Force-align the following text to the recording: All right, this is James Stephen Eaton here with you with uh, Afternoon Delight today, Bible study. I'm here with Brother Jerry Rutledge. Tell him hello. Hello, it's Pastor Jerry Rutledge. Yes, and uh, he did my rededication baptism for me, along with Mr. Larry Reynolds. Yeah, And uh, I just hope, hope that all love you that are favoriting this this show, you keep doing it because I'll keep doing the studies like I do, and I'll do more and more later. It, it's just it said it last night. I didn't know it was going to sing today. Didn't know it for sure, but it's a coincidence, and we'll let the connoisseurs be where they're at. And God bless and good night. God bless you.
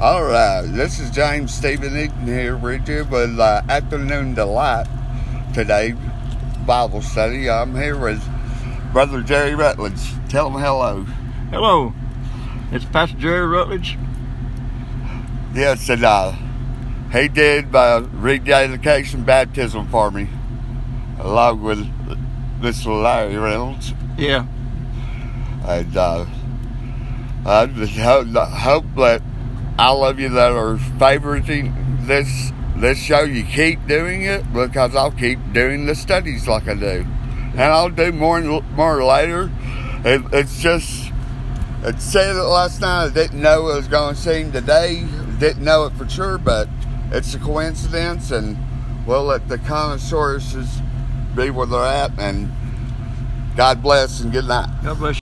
All 0.00 0.24
right, 0.24 0.62
this 0.62 0.98
is 0.98 1.10
James 1.10 1.52
Stephen 1.52 1.94
Eaton 1.94 2.26
here 2.26 2.56
with 2.56 2.88
you 2.88 3.04
with 3.04 3.38
uh, 3.38 3.60
Afternoon 3.68 4.32
Delight 4.32 4.86
today, 5.52 5.94
Bible 6.64 7.02
study. 7.02 7.50
I'm 7.50 7.76
here 7.76 7.98
with 7.98 8.22
Brother 8.94 9.20
Jerry 9.20 9.54
Rutledge. 9.54 10.00
Tell 10.30 10.46
him 10.46 10.58
hello. 10.58 11.02
Hello, 11.50 11.92
it's 12.72 12.86
Pastor 12.86 13.18
Jerry 13.18 13.46
Rutledge. 13.46 13.98
Yes, 15.54 15.86
and 15.90 16.02
uh, 16.02 16.32
he 17.12 17.28
did 17.28 17.70
my 17.70 17.98
rededication 17.98 19.24
baptism 19.24 19.86
for 19.88 20.10
me, 20.10 20.30
along 21.18 21.62
with 21.62 21.86
Mr. 22.62 23.02
Larry 23.02 23.36
Reynolds. 23.36 23.92
Yeah, 24.16 24.46
And 25.66 25.94
uh, 25.94 26.24
I 27.44 27.66
just 27.66 27.92
hope, 27.98 28.28
hope 28.28 28.86
that 28.96 29.20
all 29.80 30.00
love 30.00 30.20
you 30.20 30.28
that 30.28 30.52
are 30.52 30.76
favoriting 30.76 32.06
this 32.06 32.52
this 32.76 32.98
show, 32.98 33.22
you 33.22 33.44
keep 33.44 33.86
doing 33.86 34.22
it 34.22 34.50
because 34.52 34.94
I'll 34.94 35.10
keep 35.10 35.38
doing 35.52 35.86
the 35.86 35.94
studies 35.94 36.48
like 36.48 36.66
I 36.68 36.74
do, 36.74 37.06
and 37.52 37.60
I'll 37.60 37.90
do 37.90 38.10
more 38.12 38.38
and 38.38 38.62
more 38.74 39.04
later. 39.04 39.50
It, 40.04 40.22
it's 40.32 40.60
just 40.60 41.12
it 41.82 42.00
said 42.00 42.36
it 42.36 42.42
last 42.42 42.80
night. 42.80 43.06
I 43.06 43.08
didn't 43.10 43.40
know 43.40 43.68
it 43.68 43.76
was 43.76 43.88
going 43.88 44.14
to 44.14 44.20
sing 44.20 44.52
today. 44.52 45.06
Didn't 45.38 45.64
know 45.64 45.86
it 45.86 45.92
for 45.94 46.08
sure, 46.08 46.38
but 46.38 46.68
it's 47.10 47.34
a 47.34 47.38
coincidence, 47.38 48.30
and 48.30 48.56
we'll 49.06 49.24
let 49.24 49.48
the 49.48 49.58
connoisseurs 49.58 50.54
be 51.34 51.50
where 51.50 51.66
they're 51.66 51.80
at. 51.80 52.18
And 52.18 52.52
God 53.56 53.82
bless 53.82 54.20
and 54.20 54.32
good 54.32 54.46
night. 54.46 54.68
God 54.82 54.98
bless 54.98 55.16
you. 55.16 55.18